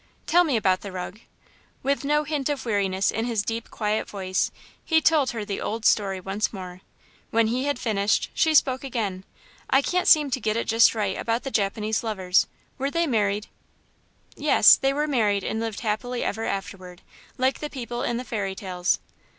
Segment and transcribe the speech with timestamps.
[0.25, 1.19] "Tell me about the rug."
[1.83, 4.49] With no hint of weariness in his deep, quiet voice,
[4.83, 6.81] he told her the old story once more.
[7.29, 9.25] When he had finished, she spoke again.
[9.69, 12.47] "I can't seem to get it just right about the Japanese lovers.
[12.79, 13.45] Were they married?"
[14.35, 17.03] "Yes, they were married and lived happily ever afterward
[17.37, 18.97] like the people in the fairy tales."